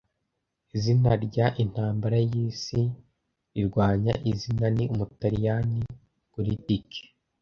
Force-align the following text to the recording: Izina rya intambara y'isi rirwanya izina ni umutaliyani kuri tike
Izina 0.75 1.11
rya 1.25 1.47
intambara 1.63 2.17
y'isi 2.31 2.81
rirwanya 3.53 4.13
izina 4.31 4.67
ni 4.77 4.85
umutaliyani 4.93 5.79
kuri 6.31 6.51
tike 6.67 7.01